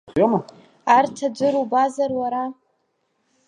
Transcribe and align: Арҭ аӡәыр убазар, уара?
Арҭ 0.95 1.17
аӡәыр 1.27 1.55
убазар, 1.61 2.11
уара? 2.19 2.43